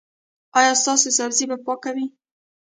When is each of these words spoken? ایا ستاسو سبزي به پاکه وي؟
ایا 0.59 0.71
ستاسو 0.81 1.07
سبزي 1.19 1.45
به 1.49 1.57
پاکه 1.65 1.91
وي؟ 1.95 2.05